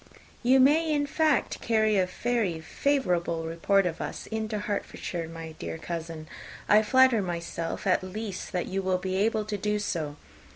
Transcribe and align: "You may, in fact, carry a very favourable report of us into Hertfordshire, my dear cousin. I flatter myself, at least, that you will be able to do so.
"You 0.41 0.59
may, 0.59 0.91
in 0.91 1.05
fact, 1.05 1.61
carry 1.61 1.95
a 1.99 2.07
very 2.07 2.59
favourable 2.59 3.45
report 3.45 3.85
of 3.85 4.01
us 4.01 4.25
into 4.25 4.57
Hertfordshire, 4.57 5.27
my 5.29 5.51
dear 5.59 5.77
cousin. 5.77 6.27
I 6.67 6.81
flatter 6.81 7.21
myself, 7.21 7.85
at 7.85 8.01
least, 8.01 8.51
that 8.51 8.65
you 8.65 8.81
will 8.81 8.97
be 8.97 9.13
able 9.17 9.45
to 9.45 9.57
do 9.59 9.77
so. 9.77 10.15